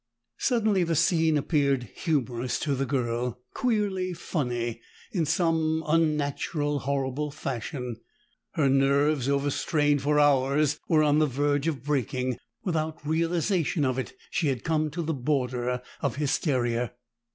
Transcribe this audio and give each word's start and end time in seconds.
Suddenly 0.39 0.83
the 0.83 0.95
scene 0.95 1.37
appeared 1.37 1.83
humorous 1.93 2.57
to 2.61 2.73
the 2.73 2.87
girl, 2.87 3.39
queerly 3.53 4.13
funny, 4.15 4.81
in 5.11 5.27
some 5.27 5.83
unnatural 5.85 6.79
horrible 6.79 7.29
fashion. 7.29 7.97
Her 8.53 8.67
nerves, 8.67 9.29
overstrained 9.29 10.01
for 10.01 10.19
hours, 10.19 10.79
were 10.89 11.03
on 11.03 11.19
the 11.19 11.27
verge 11.27 11.67
of 11.67 11.83
breaking; 11.83 12.39
without 12.63 13.05
realization 13.05 13.85
of 13.85 13.99
it, 13.99 14.13
she 14.31 14.47
had 14.47 14.63
come 14.63 14.89
to 14.89 15.03
the 15.03 15.13
border 15.13 15.83
of 16.01 16.15
hysteria. 16.15 16.93